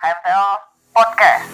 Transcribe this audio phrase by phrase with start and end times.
[0.00, 0.48] HMTL
[0.96, 1.52] Podcast.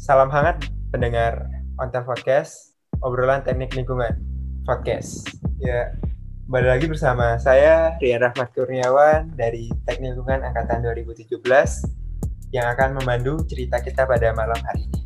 [0.00, 1.44] Salam hangat pendengar
[1.76, 4.16] Ontel Podcast, obrolan teknik lingkungan
[4.64, 5.28] podcast.
[5.60, 5.92] Ya,
[6.48, 11.44] kembali lagi bersama saya Rian Rahmat Kurniawan dari Teknik Lingkungan Angkatan 2017
[12.56, 14.99] yang akan memandu cerita kita pada malam hari ini.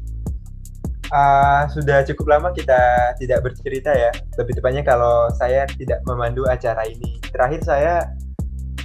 [1.12, 4.09] Uh, sudah cukup lama kita tidak bercerita ya,
[4.41, 7.20] lebih tepatnya kalau saya tidak memandu acara ini.
[7.29, 7.95] Terakhir saya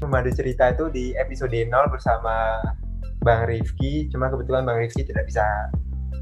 [0.03, 2.59] memandu cerita itu di episode 0 bersama
[3.23, 5.43] Bang Rifki, cuma kebetulan Bang Rifki tidak bisa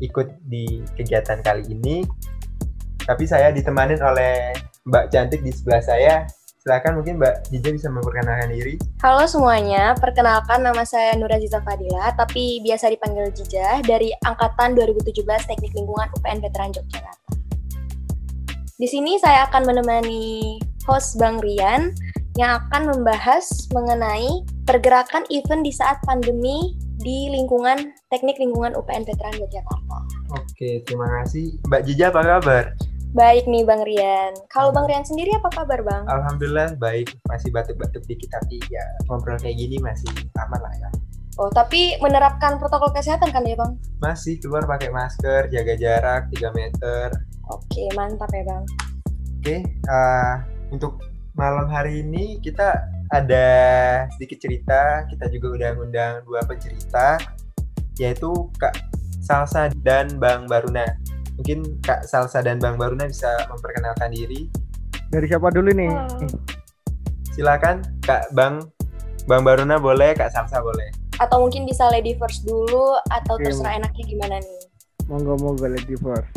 [0.02, 2.06] ikut di kegiatan kali ini.
[3.08, 4.52] Tapi saya ditemanin oleh
[4.86, 6.16] Mbak Cantik di sebelah saya.
[6.68, 8.76] Silakan mungkin Mbak Jija bisa memperkenalkan diri.
[9.00, 15.48] Halo semuanya, perkenalkan nama saya Nur Aziza Fadila, tapi biasa dipanggil Jija dari Angkatan 2017
[15.48, 17.32] Teknik Lingkungan UPN Veteran Yogyakarta.
[18.76, 21.96] Di sini saya akan menemani host Bang Rian
[22.36, 29.40] yang akan membahas mengenai pergerakan event di saat pandemi di lingkungan Teknik Lingkungan UPN Veteran
[29.40, 29.98] Yogyakarta.
[30.36, 31.64] Oke, terima kasih.
[31.64, 32.76] Mbak Jija apa kabar?
[33.16, 34.36] Baik nih Bang Rian.
[34.52, 36.04] Kalau Bang Rian sendiri apa kabar Bang?
[36.12, 40.90] Alhamdulillah baik, masih batuk-batuk dikit tapi ya ngobrol kayak gini masih aman lah ya.
[41.38, 43.80] Oh, tapi menerapkan protokol kesehatan kan ya Bang?
[44.04, 47.08] Masih keluar pakai masker, jaga jarak 3 meter.
[47.48, 48.64] Oke, mantap ya Bang.
[49.40, 51.00] Oke, uh, untuk
[51.38, 53.48] malam hari ini kita ada
[54.18, 55.08] sedikit cerita.
[55.08, 57.22] Kita juga udah ngundang dua pencerita,
[57.96, 58.76] yaitu Kak
[59.24, 61.07] Salsa dan Bang Baruna.
[61.38, 64.50] Mungkin Kak Salsa dan Bang Baruna bisa memperkenalkan diri.
[65.14, 65.94] Dari siapa dulu nih?
[65.94, 66.28] Halo.
[67.38, 68.66] Silakan Kak Bang
[69.30, 70.90] Bang Baruna boleh, Kak Salsa boleh.
[71.22, 73.50] Atau mungkin bisa lady first dulu atau Oke.
[73.50, 74.62] terserah enaknya gimana nih?
[75.06, 76.32] Monggo monggo lady first.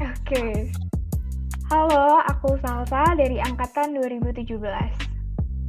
[0.00, 0.72] Oke.
[1.68, 4.56] Halo, aku Salsa dari angkatan 2017.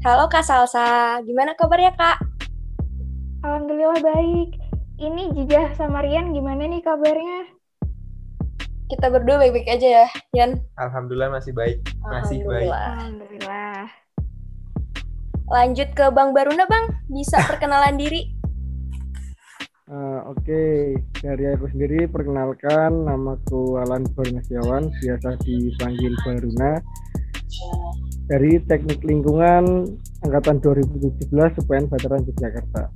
[0.02, 2.18] Halo Kak Salsa, gimana kabarnya Kak?
[3.44, 4.58] Alhamdulillah baik.
[5.02, 7.61] Ini Jijah sama Rian gimana nih kabarnya?
[8.92, 10.60] Kita berdua baik-baik aja ya, Yan.
[10.76, 11.80] Alhamdulillah masih baik.
[12.04, 12.68] Masih baik.
[12.68, 12.84] Alhamdulillah.
[12.92, 13.80] Alhamdulillah.
[15.48, 18.36] Lanjut ke Bang Baruna Bang, bisa perkenalan diri?
[19.88, 20.92] Eh, Oke,
[21.24, 26.84] dari aku sendiri perkenalkan namaku Alan Barnasiawan, biasa dipanggil Baruna.
[28.28, 29.88] Dari Teknik Lingkungan
[30.28, 32.92] Angkatan 2017 UPN Veteran Yogyakarta.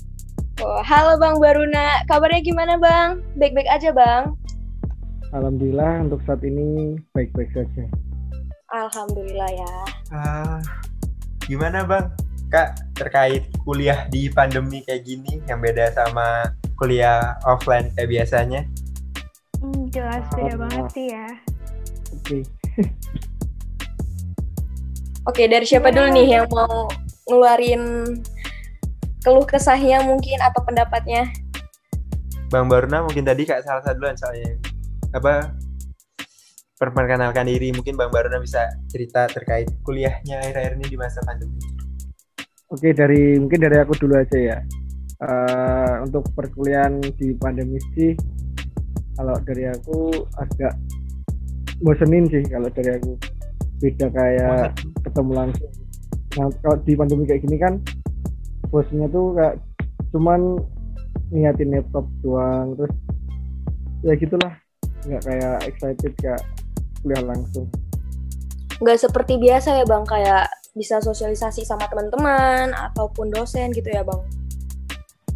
[0.59, 3.23] Oh, halo Bang Baruna, kabarnya gimana Bang?
[3.39, 4.35] Baik-baik aja Bang?
[5.35, 7.83] Alhamdulillah untuk saat ini baik-baik saja.
[8.71, 9.75] Alhamdulillah ya.
[10.15, 10.63] Ah,
[11.43, 12.15] gimana Bang?
[12.47, 18.63] Kak, terkait kuliah di pandemi kayak gini yang beda sama kuliah offline kayak biasanya?
[19.59, 21.27] Hmm, jelas beda banget sih ya.
[22.15, 22.39] Oke,
[25.27, 26.87] Oke, dari siapa dulu nih yang mau
[27.27, 27.83] ngeluarin
[29.19, 31.27] keluh kesahnya mungkin atau pendapatnya?
[32.47, 34.74] Bang Baruna mungkin tadi Kak salah satu duluan soalnya
[35.13, 35.53] apa
[36.75, 41.57] perkenalkan diri mungkin Bang Baruna bisa cerita terkait kuliahnya akhir-akhir ini di masa pandemi.
[42.73, 44.57] Oke dari mungkin dari aku dulu aja ya.
[45.15, 48.11] Eh, untuk perkuliahan di pandemi sih,
[49.15, 50.75] kalau dari aku agak
[51.79, 53.15] bosenin sih kalau dari aku.
[53.75, 55.71] Beda kayak ketemu langsung.
[56.39, 57.79] Nah, kalau di pandemi kayak gini kan,
[58.71, 59.55] bosnya tuh kayak
[60.15, 60.59] cuman
[61.31, 62.95] niatin laptop doang, terus
[64.03, 64.55] ya gitulah,
[65.05, 66.41] nggak kayak excited kayak
[67.01, 67.65] kuliah langsung.
[68.81, 74.19] Nggak seperti biasa ya Bang, kayak bisa sosialisasi sama teman-teman ataupun dosen gitu ya Bang?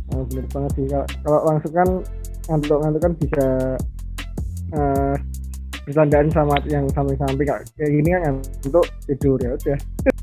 [0.10, 1.90] Nah, bener banget sih kalau, kalau langsung kan
[2.50, 3.48] ngantuk-ngantuk kan bisa
[4.70, 5.16] eh
[5.90, 9.80] bercandaan sama yang samping-samping kayak kayak gini kan untuk tidur ya udah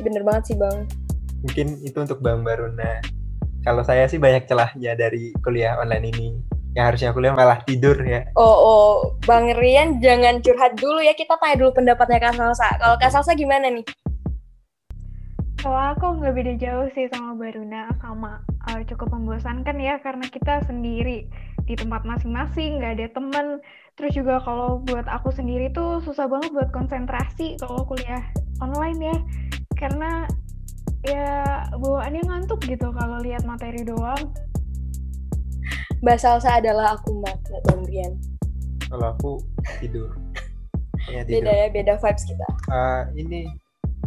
[0.00, 0.88] Ya, bener banget sih Bang.
[1.44, 3.04] Mungkin itu untuk Bang Baruna.
[3.60, 6.28] Kalau saya sih banyak celahnya dari kuliah online ini.
[6.70, 8.30] Yang harusnya kuliah malah tidur ya.
[8.38, 8.90] Oh, oh,
[9.26, 12.70] Bang Rian jangan curhat dulu ya, kita tanya dulu pendapatnya Kak Salsa.
[12.78, 13.82] Kalau Kak Salsa gimana nih?
[15.60, 18.40] Kalau aku nggak beda jauh sih sama Baruna, sama
[18.72, 21.28] eh, cukup membosankan ya karena kita sendiri
[21.68, 23.46] di tempat masing-masing, nggak ada temen.
[23.98, 28.24] Terus juga kalau buat aku sendiri tuh susah banget buat konsentrasi kalau kuliah
[28.64, 29.16] online ya,
[29.76, 30.24] karena
[31.04, 34.32] ya bawaannya ngantuk gitu kalau lihat materi doang.
[36.00, 38.12] Mbak Salsa adalah aku Mbak, nggak Bang Rian.
[38.88, 39.32] Kalau aku
[39.84, 40.08] tidur.
[41.08, 41.44] Hanya tidur.
[41.44, 42.48] Beda ya, beda vibes kita.
[42.72, 43.40] Eh, ini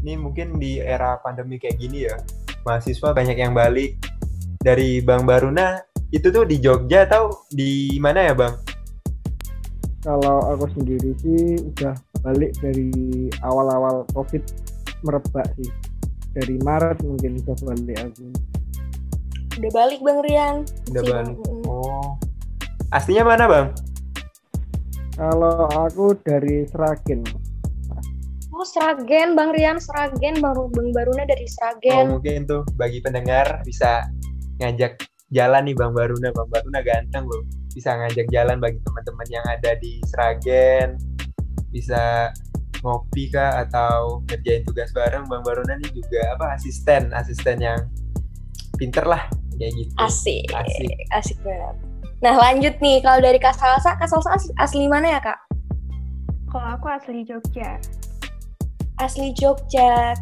[0.04, 2.19] ini mungkin di era pandemi kayak gini ya
[2.68, 3.95] mahasiswa banyak yang balik
[4.60, 5.80] dari Bang Baruna
[6.12, 8.60] itu tuh di Jogja atau di mana ya Bang
[10.04, 12.92] kalau aku sendiri sih udah balik dari
[13.48, 14.44] awal-awal covid
[15.07, 15.72] merebak sih
[16.36, 18.28] dari Maret mungkin udah balik aku
[19.54, 20.56] Udah balik Bang Rian.
[20.89, 21.38] Udah balik.
[21.84, 22.16] Oh.
[22.90, 23.68] Aslinya mana, Bang?
[25.14, 27.22] kalau aku dari Seragen
[28.50, 32.06] Oh, Sragen Bang Rian, Sragen Bang, Bang Baruna dari Oh, Sragen.
[32.18, 34.06] mungkin tuh bagi pendengar bisa
[34.58, 36.30] ngajak jalan nih Bang Baruna.
[36.30, 37.42] Bang Baruna ganteng loh.
[37.74, 41.02] Bisa ngajak jalan bagi teman-teman yang ada di Sragen.
[41.74, 42.30] Bisa
[42.86, 47.80] ngopi kah atau ngerjain tugas bareng Bang Baruna nih juga apa asisten asisten yang
[48.78, 49.26] pinter lah
[49.58, 50.46] kayak gitu Asik.
[50.54, 50.98] Asik.
[51.14, 51.76] Asik banget.
[52.24, 55.40] Nah, lanjut nih kalau dari Kak Salsa, Kak Salsa asli, asli mana ya, Kak?
[56.48, 57.76] Kalau aku asli Jogja.
[59.04, 60.16] Asli Jogja.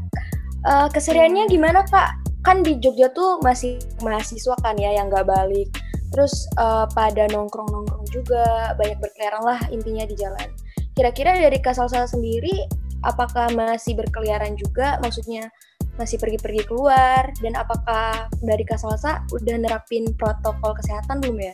[0.66, 2.18] Eh, keseriannya gimana, Kak?
[2.42, 5.70] Kan di Jogja tuh masih mahasiswa kan ya yang nggak balik.
[6.10, 10.50] Terus eh, pada nongkrong-nongkrong juga, banyak berkeliaran lah intinya di jalan.
[10.98, 12.66] Kira-kira dari Kak Salsa sendiri,
[13.06, 14.98] apakah masih berkeliaran juga?
[15.06, 15.54] Maksudnya
[16.02, 17.30] masih pergi-pergi keluar?
[17.38, 21.54] Dan apakah dari Kak Salsa udah nerapin protokol kesehatan belum ya?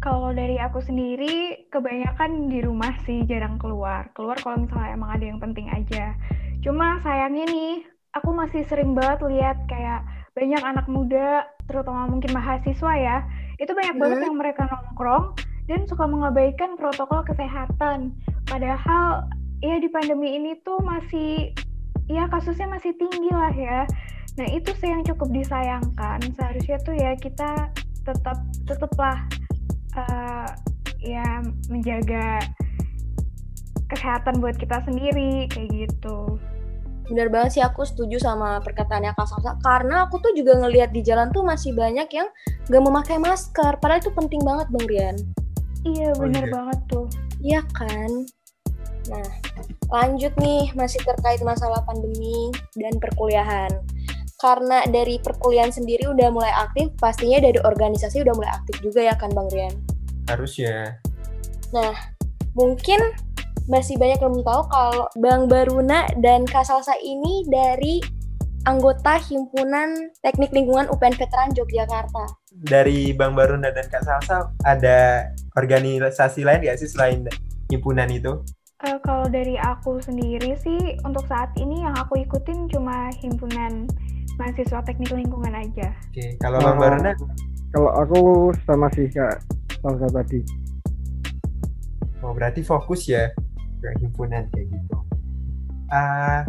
[0.00, 4.08] Kalau dari aku sendiri, kebanyakan di rumah sih jarang keluar.
[4.16, 6.14] Keluar kalau misalnya emang ada yang penting aja.
[6.62, 7.84] Cuma sayangnya nih,
[8.16, 13.26] aku masih sering banget lihat kayak banyak anak muda, terutama mungkin mahasiswa ya,
[13.58, 14.26] itu banyak banget Hmm.
[14.30, 18.14] yang mereka nongkrong dan suka mengabaikan protokol kesehatan.
[18.46, 19.26] Padahal
[19.58, 21.50] ya di pandemi ini tuh masih,
[22.06, 23.84] ya kasusnya masih tinggi lah ya.
[24.36, 26.20] Nah itu sih yang cukup disayangkan.
[26.34, 27.70] Seharusnya tuh ya kita
[28.02, 29.26] tetap tetaplah
[29.94, 30.48] eh,
[31.02, 32.42] ya menjaga
[33.86, 36.38] kesehatan buat kita sendiri kayak gitu.
[37.06, 41.06] Bener banget sih aku setuju sama perkataannya Kak Salsa karena aku tuh juga ngelihat di
[41.06, 42.26] jalan tuh masih banyak yang
[42.66, 45.16] gak memakai masker padahal itu penting banget Bang Rian
[45.86, 46.50] Iya Oh, bener iya.
[46.50, 47.06] banget tuh.
[47.38, 48.10] iya kan
[49.06, 49.22] nah
[49.90, 53.70] lanjut nih masih terkait masalah pandemi dan perkuliahan.
[54.36, 59.14] Karena dari perkuliahan sendiri udah mulai aktif pastinya dari organisasi udah mulai aktif juga ya
[59.16, 59.72] kan Bang Rian?
[60.28, 61.00] Harusnya.
[62.56, 63.00] Mungkin
[63.68, 67.98] masih banyak yang belum tahu kalau Bang Baruna dan Kak Salsa ini dari
[68.66, 72.24] anggota himpunan teknik lingkungan UPN Veteran Yogyakarta.
[72.56, 77.28] dari Bang Baruna dan Kak Salsa ada organisasi lain gak sih selain
[77.68, 78.40] himpunan itu
[78.84, 83.88] Eh, kalau dari aku sendiri sih untuk saat ini yang aku ikutin cuma himpunan
[84.36, 85.96] mahasiswa teknik lingkungan aja.
[86.12, 86.80] Oke, kalau Bang Oh.
[86.84, 87.12] Baruna,
[87.72, 88.20] kalau aku
[88.68, 89.40] sama sih kak
[89.80, 90.44] Salsa tadi
[92.20, 93.32] oh berarti fokus ya
[93.80, 94.96] ke himpunan kayak gitu.
[95.88, 96.44] Ah,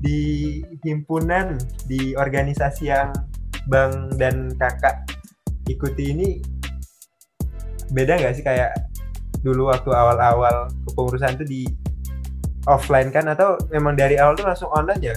[0.00, 3.12] di himpunan, di organisasi yang
[3.68, 5.12] Bang dan Kakak
[5.66, 6.28] ikuti ini
[7.92, 8.85] beda nggak sih kayak
[9.46, 11.62] dulu waktu awal-awal kepengurusan itu di
[12.66, 15.16] offline kan atau memang dari awal tuh langsung online ya?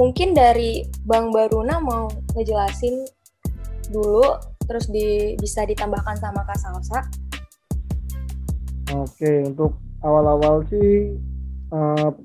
[0.00, 3.04] Mungkin dari Bang Baruna mau ngejelasin
[3.92, 4.24] dulu
[4.64, 7.04] terus di, bisa ditambahkan sama Kak Salsa.
[8.96, 11.12] Oke, untuk awal-awal sih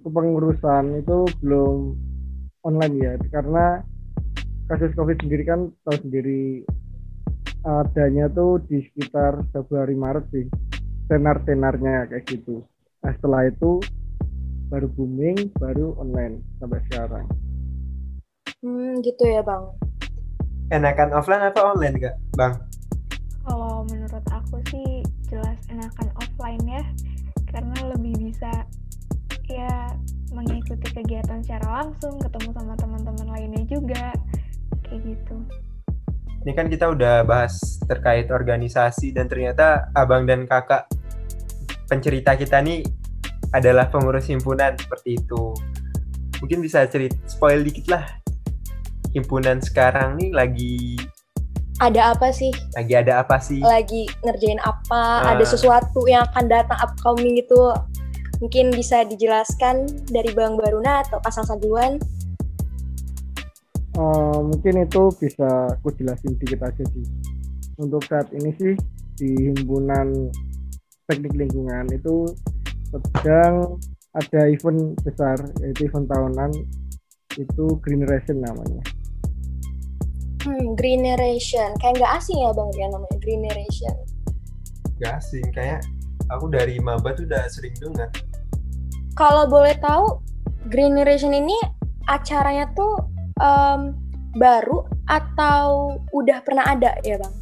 [0.03, 1.95] kepengurusan itu belum
[2.63, 3.83] online ya, karena
[4.67, 6.67] kasus COVID sendiri kan tahu sendiri
[7.63, 10.47] adanya tuh di sekitar Februari Maret sih,
[11.07, 12.63] tenar-tenarnya kayak gitu.
[13.03, 13.79] Nah setelah itu
[14.67, 17.25] baru booming, baru online sampai sekarang.
[18.59, 19.71] Hmm, gitu ya Bang.
[20.67, 22.59] Enakan offline atau online kak, Bang?
[23.47, 24.99] Kalau menurut aku sih
[25.31, 26.83] jelas enakan offline ya,
[27.47, 28.67] karena lebih bisa
[29.47, 29.95] ya
[30.35, 34.11] mengikuti kegiatan secara langsung, ketemu sama teman-teman lainnya juga,
[34.83, 35.35] kayak gitu.
[36.43, 40.91] Ini kan kita udah bahas terkait organisasi dan ternyata abang dan kakak
[41.87, 42.83] pencerita kita nih
[43.55, 45.55] adalah pengurus himpunan seperti itu.
[46.43, 48.05] Mungkin bisa cerit spoil dikit lah.
[49.15, 50.99] Himpunan sekarang nih lagi
[51.77, 52.49] Ada apa sih?
[52.73, 53.61] lagi ada apa sih?
[53.61, 55.23] Lagi ngerjain apa?
[55.23, 55.33] Ah.
[55.37, 57.73] Ada sesuatu yang akan datang upcoming gitu?
[58.41, 61.97] Mungkin bisa dijelaskan dari Bang Baruna atau Kak Salsa duluan.
[63.97, 67.05] Eh, mungkin itu bisa aku jelasin dikit aja sih.
[67.81, 68.73] Untuk saat ini sih
[69.17, 70.29] di himpunan
[71.07, 72.27] teknik lingkungan itu
[72.91, 73.79] sedang
[74.15, 76.51] ada event besar yaitu event tahunan
[77.39, 78.83] itu Greeneration namanya.
[80.43, 81.75] Hmm, Greeneration.
[81.79, 83.95] Kayak nggak asing ya Bang Rian namanya Greeneration.
[84.97, 85.85] Gak asing, kayak
[86.33, 88.09] aku dari maba tuh udah sering dengar.
[89.13, 90.17] Kalau boleh tahu,
[90.73, 91.53] Greeneration ini
[92.09, 92.97] acaranya tuh
[93.37, 93.93] em,
[94.35, 97.33] baru atau udah pernah ada ya Bang?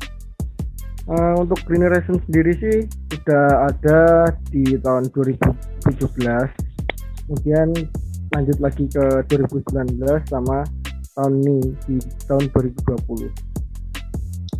[1.06, 2.78] Uh, untuk Green Generation sendiri sih
[3.14, 6.02] sudah ada di tahun 2017
[7.30, 7.70] kemudian
[8.34, 10.66] lanjut lagi ke 2019 sama
[11.14, 11.96] tahun ini di
[12.26, 13.56] tahun 2020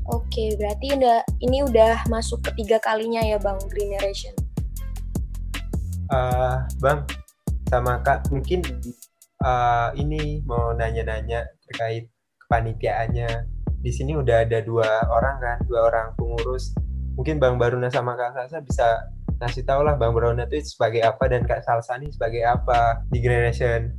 [0.06, 4.38] Oke, berarti udah ini udah masuk ketiga kalinya ya Bang Green Generation.
[6.14, 7.02] Uh, bang,
[7.74, 8.62] sama Kak, mungkin
[9.42, 12.14] uh, ini mau nanya-nanya terkait
[12.46, 13.50] kepanitiaannya.
[13.86, 16.74] Di sini udah ada dua orang kan, dua orang pengurus.
[17.22, 21.30] Mungkin Bang Baruna sama Kak Salsa bisa ngasih tau lah Bang Baruna itu sebagai apa
[21.30, 23.94] dan Kak Salsa ini sebagai apa di Generation.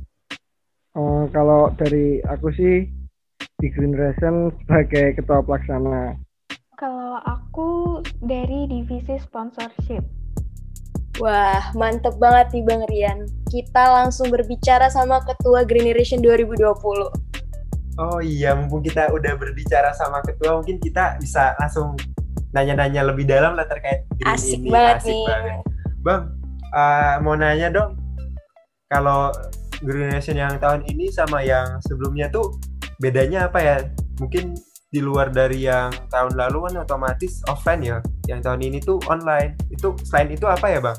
[0.91, 2.83] Uh, kalau dari aku sih
[3.63, 6.19] di Green Generation sebagai ketua pelaksana.
[6.75, 10.03] Kalau aku dari divisi sponsorship.
[11.23, 13.23] Wah, mantep banget nih Bang Rian.
[13.47, 17.26] Kita langsung berbicara sama Ketua Green Generation 2020.
[17.97, 21.97] Oh iya, mumpung kita udah berbicara sama Ketua, mungkin kita bisa langsung
[22.53, 24.69] nanya-nanya lebih dalam lah terkait Green Asik ini.
[24.69, 25.25] banget Asik nih.
[25.25, 25.57] banget.
[26.05, 26.21] Bang,
[26.77, 27.97] uh, mau nanya dong,
[28.85, 29.33] kalau
[29.81, 32.61] Green Generation yang tahun ini sama yang sebelumnya tuh
[33.01, 33.75] bedanya apa ya?
[34.21, 34.53] Mungkin
[34.93, 37.97] di luar dari yang tahun lalu kan otomatis offline ya.
[38.29, 39.57] Yang tahun ini tuh online.
[39.73, 40.97] Itu selain itu apa ya, Bang?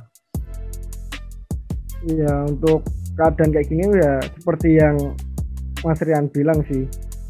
[2.11, 2.83] Iya, untuk
[3.14, 4.95] keadaan kayak gini ya seperti yang
[5.87, 6.85] Mas Rian bilang sih,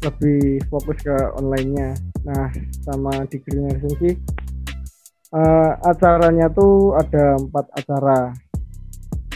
[0.05, 1.93] lebih fokus ke online-nya.
[2.25, 2.49] Nah,
[2.83, 3.67] sama di Green
[3.99, 4.15] sih
[5.33, 8.33] uh, acaranya tuh ada empat acara.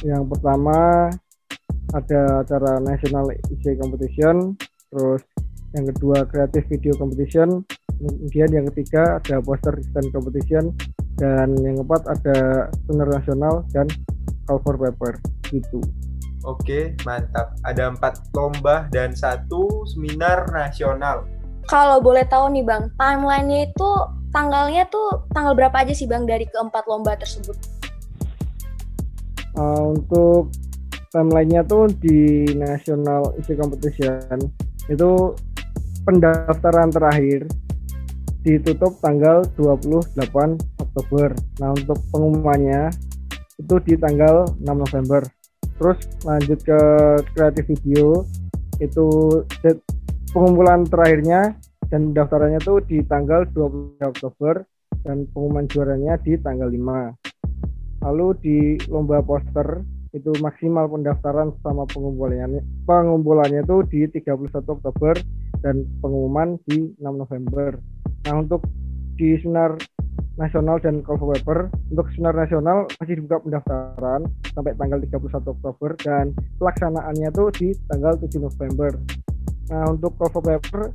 [0.03, 1.07] Yang pertama
[1.93, 4.57] ada acara National Essay Competition,
[4.91, 5.21] terus
[5.77, 7.63] yang kedua Creative Video Competition,
[8.01, 10.73] kemudian yang ketiga ada Poster Design Competition,
[11.21, 13.87] dan yang keempat ada Seminar Nasional dan
[14.49, 15.21] Call for Paper
[15.53, 15.79] gitu.
[16.43, 17.55] Oke, mantap.
[17.63, 21.23] Ada empat lomba dan satu seminar nasional.
[21.71, 23.91] Kalau boleh tahu nih Bang, timelinenya itu
[24.35, 27.55] tanggalnya tuh tanggal berapa aja sih Bang dari keempat lomba tersebut?
[29.55, 30.51] Uh, untuk
[31.15, 34.35] timelinenya tuh di National Essay Competition
[34.91, 35.31] itu
[36.03, 37.47] pendaftaran terakhir
[38.43, 40.19] ditutup tanggal 28
[40.83, 41.31] Oktober.
[41.63, 42.91] Nah untuk pengumumannya
[43.55, 45.23] itu di tanggal 6 November.
[45.83, 46.79] Terus lanjut ke
[47.35, 48.23] kreatif video
[48.79, 49.07] itu
[50.31, 51.59] pengumpulan terakhirnya
[51.91, 54.63] dan pendaftarannya tuh di tanggal 20 Oktober
[55.03, 57.99] dan pengumuman juaranya di tanggal 5.
[57.99, 59.83] Lalu di lomba poster
[60.15, 65.19] itu maksimal pendaftaran sama pengumpulannya pengumpulannya itu di 31 Oktober
[65.59, 67.75] dan pengumuman di 6 November.
[68.23, 68.63] Nah untuk
[69.19, 69.75] di seminar
[70.33, 75.89] nasional dan call for paper untuk seminar nasional masih dibuka pendaftaran sampai tanggal 31 Oktober
[76.01, 76.25] dan
[76.57, 78.91] pelaksanaannya tuh di tanggal 7 November.
[79.69, 80.89] Nah untuk call for paper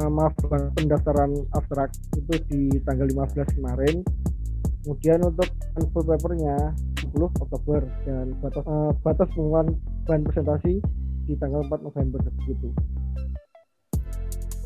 [0.00, 0.32] uh, maaf
[0.76, 3.96] pendaftaran abstrak itu di tanggal 15 kemarin.
[4.82, 5.46] Kemudian untuk
[5.94, 9.78] full papernya 10 Oktober dan batas uh, batas pengumuman
[10.10, 10.82] bahan presentasi
[11.30, 12.74] di tanggal 4 November begitu.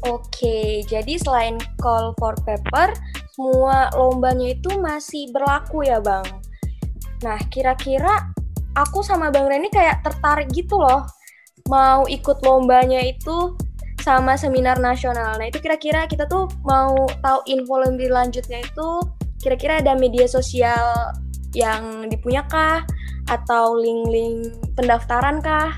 [0.04, 2.92] Oke, jadi selain call for paper,
[3.32, 6.24] semua lombanya itu masih berlaku ya Bang?
[7.24, 8.28] Nah, kira-kira
[8.76, 11.08] aku sama Bang Reni kayak tertarik gitu loh,
[11.72, 13.56] mau ikut lombanya itu
[14.04, 15.40] sama seminar nasional.
[15.40, 18.88] Nah, itu kira-kira kita tuh mau tahu info lebih lanjutnya itu,
[19.40, 21.16] kira-kira ada media sosial
[21.56, 22.84] yang dipunyakah?
[23.26, 25.74] Atau link-link pendaftaran kah?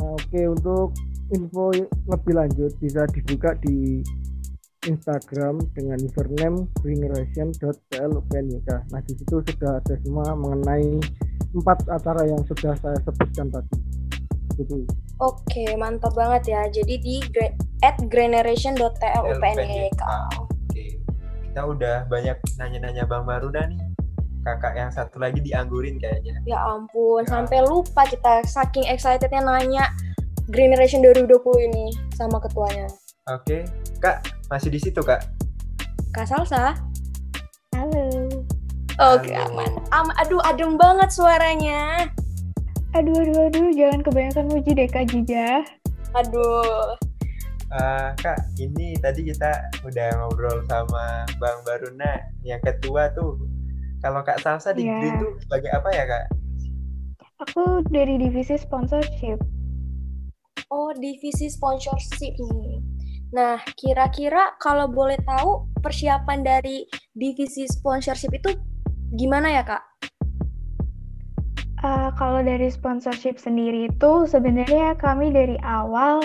[0.00, 0.96] Oke, untuk
[1.32, 1.72] info
[2.06, 4.04] lebih lanjut bisa dibuka di
[4.82, 8.68] Instagram dengan username greeneration.plupnyk.
[8.90, 10.98] Nah di situ sudah ada semua mengenai
[11.54, 13.78] empat acara yang sudah saya sebutkan tadi.
[14.58, 14.84] Gitu.
[15.22, 16.62] Oke, mantap banget ya.
[16.68, 17.16] Jadi di
[17.86, 19.96] at greeneration.tlupnyk.
[20.42, 20.84] Oke,
[21.48, 23.80] kita udah banyak nanya-nanya Bang Baruda nih.
[24.42, 26.42] Kakak yang satu lagi dianggurin kayaknya.
[26.42, 29.86] Ya ampun, sampai lupa kita saking excitednya nanya
[30.50, 31.86] Generation 2020 ini
[32.18, 32.90] sama ketuanya.
[33.30, 33.62] Oke,
[34.02, 35.22] Kak, masih di situ, Kak?
[36.10, 36.74] Kak Salsa?
[37.72, 38.26] Halo.
[38.98, 39.54] Oke, Halo.
[39.54, 39.72] aman.
[39.94, 42.10] Am aduh, adem banget suaranya.
[42.92, 45.62] Aduh, aduh, aduh, jangan kebanyakan muji deh Kak Jija.
[46.12, 46.98] Aduh.
[47.72, 49.48] Eh, Kak, ini tadi kita
[49.80, 53.40] udah ngobrol sama Bang Baruna yang ketua tuh.
[54.04, 54.98] Kalau Kak Salsa di Iya.
[54.98, 56.24] Green tuh sebagai apa ya, Kak?
[57.48, 59.40] Aku dari divisi sponsorship.
[60.72, 62.80] Oh, divisi sponsorship nih.
[63.36, 68.56] Nah, kira-kira kalau boleh tahu persiapan dari divisi sponsorship itu
[69.12, 69.84] gimana ya, Kak?
[71.84, 76.24] Uh, kalau dari sponsorship sendiri itu sebenarnya kami dari awal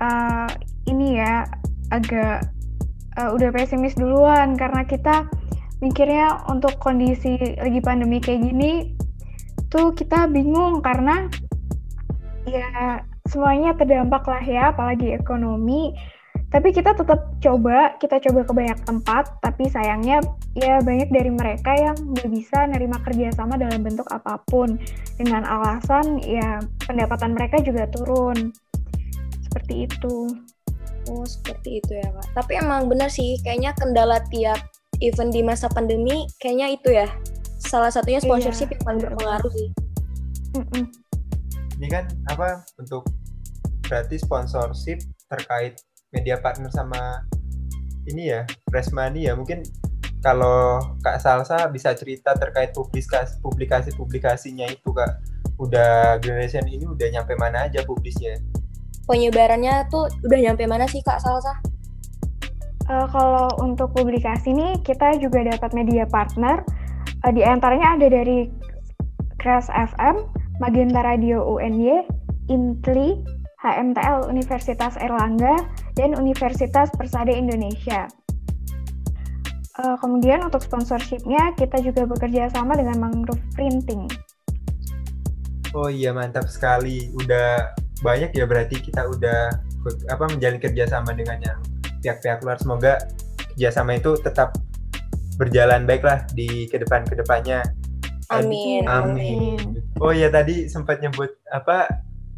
[0.00, 0.48] uh,
[0.88, 1.44] ini ya
[1.92, 2.48] agak
[3.20, 5.28] uh, udah pesimis duluan karena kita
[5.84, 8.96] mikirnya untuk kondisi lagi pandemi kayak gini
[9.68, 11.28] tuh kita bingung karena
[12.46, 15.94] ya semuanya terdampak lah ya apalagi ekonomi.
[16.54, 20.22] Tapi kita tetap coba kita coba ke banyak tempat tapi sayangnya
[20.54, 24.78] ya banyak dari mereka yang nggak bisa nerima kerjasama dalam bentuk apa pun.
[25.18, 28.54] Dengan alasan ya pendapatan mereka juga turun.
[29.50, 30.30] Seperti itu.
[31.10, 32.26] Oh seperti itu ya kak.
[32.38, 34.62] Tapi emang benar sih kayaknya kendala tiap
[35.02, 37.08] event di masa pandemi kayaknya itu ya.
[37.58, 38.30] Salah satunya Iya.
[38.30, 39.68] sponsorship yang paling berpengaruh sih.
[40.54, 41.03] Mm-mm.
[41.78, 43.06] Ini kan apa untuk
[43.84, 45.82] berarti sponsorship terkait
[46.14, 47.26] media partner sama
[48.06, 49.34] ini ya press money ya.
[49.34, 49.64] Mungkin
[50.24, 55.20] kalau Kak Salsa bisa cerita terkait publikasi publikasi publikasinya itu Kak.
[55.60, 58.40] Udah generation ini udah nyampe mana aja publisnya?
[59.04, 61.60] Penyebarannya tuh udah nyampe mana sih kak Salsa?
[62.88, 66.64] Uh, kalau untuk publikasi nih kita juga dapat media partner.
[67.20, 68.48] Uh, di antaranya ada dari
[69.36, 70.24] Kras FM,
[70.62, 72.06] Magenta Radio UNY,
[72.46, 73.18] IMTLI,
[73.58, 75.66] HMTL Universitas Erlangga,
[75.98, 78.06] dan Universitas Persada Indonesia.
[79.74, 84.06] Uh, kemudian untuk sponsorshipnya kita juga bekerja sama dengan Mangrove Printing.
[85.74, 87.74] Oh iya mantap sekali udah
[88.06, 89.50] banyak ya berarti kita udah
[90.06, 91.58] apa menjalin kerjasama dengan yang
[91.98, 93.02] pihak-pihak luar semoga
[93.58, 94.54] kerjasama itu tetap
[95.34, 97.66] berjalan baiklah di ke depan ke depannya
[98.36, 98.82] Amin.
[98.84, 99.58] Amin.
[99.96, 101.86] Oh iya tadi sempat nyebut apa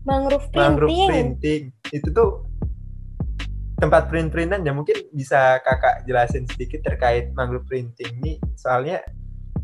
[0.03, 1.09] Mangrove mangrove printing.
[1.39, 1.63] printing.
[1.91, 2.31] Itu tuh
[3.77, 9.05] tempat print-printan ya mungkin bisa kakak jelasin sedikit terkait mangrove printing ini soalnya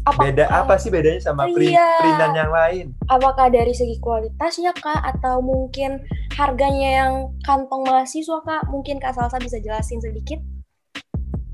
[0.03, 1.89] Apakah- beda apa sih bedanya sama print Iya.
[1.97, 2.87] printan yang lain?
[3.07, 6.03] Apakah dari segi kualitasnya kak atau mungkin
[6.35, 8.67] harganya yang kantong mahasiswa kak?
[8.67, 10.43] Mungkin kak Salsa bisa jelasin sedikit?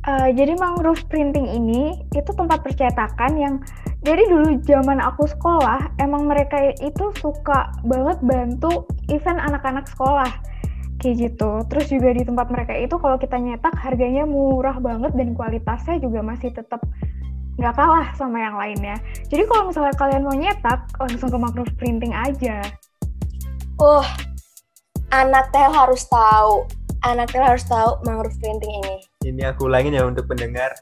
[0.09, 3.55] Uh, jadi mangrove printing ini itu tempat percetakan yang
[4.01, 10.33] dari dulu zaman aku sekolah emang mereka itu suka banget bantu event anak-anak sekolah
[11.05, 11.61] kayak gitu.
[11.69, 16.25] Terus juga di tempat mereka itu kalau kita nyetak harganya murah banget dan kualitasnya juga
[16.25, 16.81] masih tetap
[17.61, 18.97] nggak kalah sama yang lainnya.
[19.29, 22.65] Jadi kalau misalnya kalian mau nyetak langsung ke mangrove printing aja.
[23.77, 24.09] Oh,
[25.13, 26.65] anak tel harus tahu.
[27.05, 29.08] Anak tel harus tahu mangrove printing ini.
[29.29, 30.73] Ini aku ulangin ya untuk pendengar.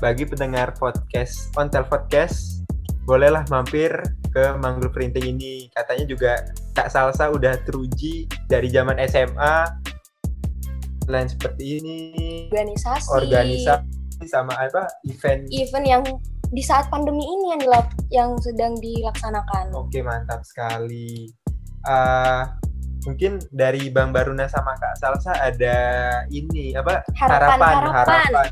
[0.00, 2.64] Bagi pendengar podcast, Ontel Podcast,
[3.04, 3.92] bolehlah mampir
[4.32, 5.68] ke Mangrove Printing ini.
[5.76, 6.32] Katanya juga
[6.72, 9.68] Kak Salsa udah teruji dari zaman SMA.
[11.04, 11.98] Lain seperti ini,
[12.48, 13.12] Organisasi.
[13.12, 15.44] organisasi sama apa event.
[15.52, 16.02] Event yang
[16.48, 19.68] di saat pandemi ini yang dilak- yang sedang dilaksanakan.
[19.76, 21.28] Oke mantap sekali.
[21.84, 22.56] Ah,
[23.06, 25.76] mungkin dari Bang Baruna sama Kak Salsa ada
[26.30, 28.50] ini apa Harapan-harapan.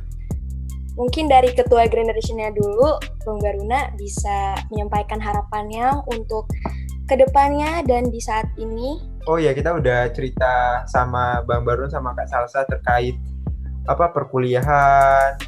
[0.99, 6.51] Mungkin dari ketua generation-nya dulu, Bang Garuna bisa menyampaikan harapannya untuk
[7.09, 9.01] ke depannya dan di saat ini.
[9.25, 13.17] Oh ya kita udah cerita sama Bang Barun sama Kak Salsa terkait
[13.89, 15.41] apa perkuliahan,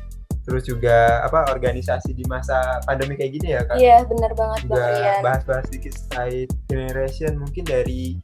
[0.46, 3.76] terus juga apa organisasi di masa pandemi kayak gini ya Kak.
[3.78, 5.20] Iya, benar banget Bang Juga Rian.
[5.22, 8.16] bahas-bahas sedikit terkait generation mungkin dari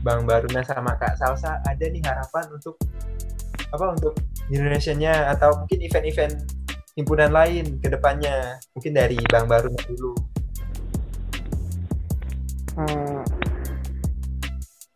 [0.00, 2.80] Bang Baruna sama Kak Salsa ada nih harapan untuk
[3.70, 4.16] apa untuk
[4.50, 6.34] generationnya atau mungkin event-event
[6.98, 8.58] himpunan lain ke depannya.
[8.74, 10.12] Mungkin dari Bang Baruna dulu.
[12.80, 13.22] Eh,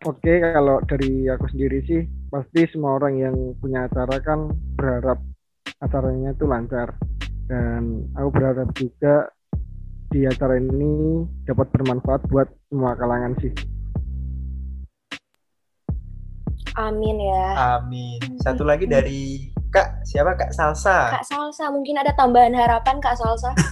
[0.04, 5.16] Oke, kalau dari aku sendiri sih, pasti semua orang yang punya acara kan berharap
[5.80, 6.92] acaranya itu lancar.
[7.48, 9.32] Dan aku berharap juga
[10.12, 13.73] di acara ini dapat bermanfaat buat semua kalangan sih.
[16.74, 17.78] Amin ya.
[17.78, 18.18] Amin.
[18.42, 21.14] Satu lagi dari Kak, siapa Kak Salsa?
[21.18, 23.52] Kak Salsa, mungkin ada tambahan harapan Kak Salsa?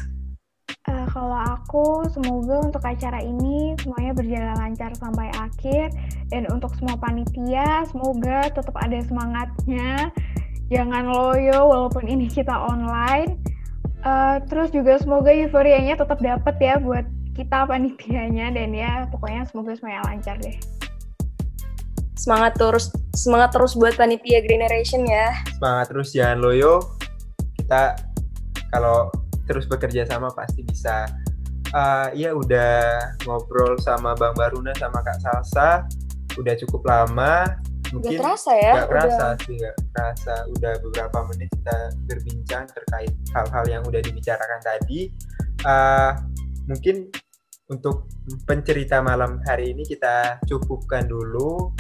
[0.83, 5.95] Eh, kalau aku semoga untuk acara ini semuanya berjalan lancar sampai akhir
[6.27, 10.11] dan untuk semua panitia semoga tetap ada semangatnya
[10.75, 13.39] jangan loyo walaupun ini kita online
[14.03, 17.07] Eh, terus juga semoga euforianya tetap dapat ya buat
[17.39, 20.59] kita panitianya dan ya pokoknya semoga semuanya lancar deh
[22.13, 25.33] Semangat terus semangat terus buat panitia Generation ya.
[25.57, 26.99] semangat terus jangan loyo.
[27.57, 27.97] Kita
[28.73, 29.09] kalau
[29.49, 31.09] terus bekerja sama pasti bisa.
[31.73, 35.89] Eh, ya udah ngobrol sama Bang Baruna sama Kak Salsa.
[36.37, 37.49] Udah cukup lama.
[37.93, 39.45] Gak mungkin terasa ya, nggak kerasa udah.
[39.45, 40.35] sih nggak kerasa.
[40.57, 41.77] Udah beberapa menit kita
[42.09, 45.13] berbincang terkait hal-hal yang udah dibicarakan tadi.
[45.65, 46.11] Eh,
[46.69, 47.13] mungkin
[47.73, 48.09] untuk
[48.45, 51.73] pencerita malam hari ini kita cukupkan dulu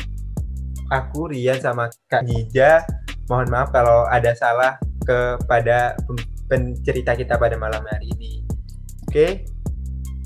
[0.92, 2.84] aku Rian sama Kak Jija
[3.32, 4.76] mohon maaf kalau ada salah
[5.08, 5.96] kepada
[6.52, 8.44] pencerita kita pada malam hari ini.
[9.08, 9.48] Oke,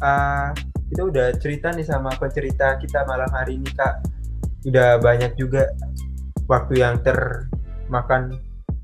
[0.05, 0.53] Ah,
[0.93, 4.05] kita udah cerita nih sama pencerita kita malam hari ini kak.
[4.69, 5.73] Udah banyak juga
[6.45, 8.37] waktu yang termakan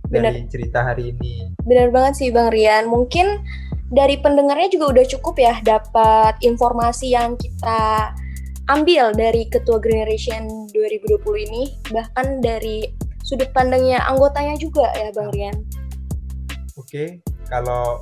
[0.09, 1.53] dari cerita hari ini.
[1.69, 2.89] Benar banget sih Bang Rian.
[2.89, 3.45] Mungkin
[3.93, 8.17] dari pendengarnya juga udah cukup ya dapat informasi yang kita
[8.71, 12.87] ambil dari Ketua Generation 2020 ini, bahkan dari
[13.27, 15.57] sudut pandangnya anggotanya juga ya Bang Rian.
[16.79, 17.99] Oke, kalau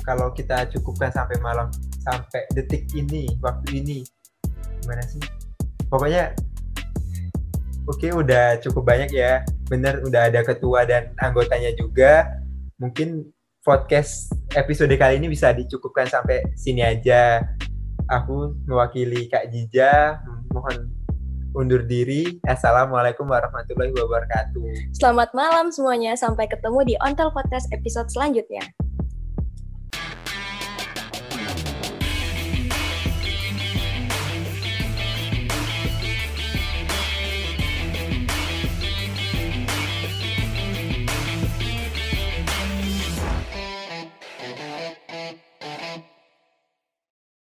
[0.00, 1.68] kalau kita cukupkan sampai malam
[2.00, 4.00] sampai detik ini, waktu ini,
[4.80, 5.20] gimana sih?
[5.92, 6.32] Pokoknya,
[7.84, 9.44] oke udah cukup banyak ya.
[9.68, 12.40] Bener, udah ada ketua dan anggotanya juga.
[12.80, 13.28] Mungkin
[13.60, 17.44] podcast episode kali ini bisa dicukupkan sampai sini aja.
[18.10, 20.18] Aku mewakili Kak Jija,
[20.50, 20.90] mohon
[21.54, 22.42] undur diri.
[22.42, 24.90] Assalamualaikum warahmatullahi wabarakatuh.
[24.98, 28.66] Selamat malam semuanya, sampai ketemu di Ontel Podcast episode selanjutnya.